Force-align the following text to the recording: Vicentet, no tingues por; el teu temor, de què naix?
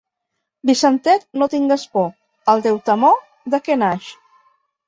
Vicentet, 0.69 1.27
no 1.41 1.47
tingues 1.55 1.85
por; 1.97 2.07
el 2.55 2.65
teu 2.69 2.83
temor, 2.91 3.23
de 3.57 3.61
què 3.69 3.81
naix? 3.83 4.09